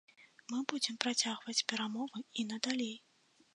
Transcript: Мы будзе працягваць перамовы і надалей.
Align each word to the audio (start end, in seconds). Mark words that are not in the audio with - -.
Мы 0.51 0.61
будзе 0.71 0.95
працягваць 1.03 1.63
перамовы 1.73 2.25
і 2.39 2.49
надалей. 2.55 2.93